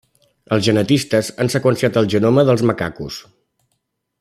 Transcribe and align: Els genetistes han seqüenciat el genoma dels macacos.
Els 0.55 0.63
genetistes 0.67 1.29
han 1.43 1.51
seqüenciat 1.55 2.01
el 2.03 2.09
genoma 2.15 2.47
dels 2.49 2.65
macacos. 2.71 3.21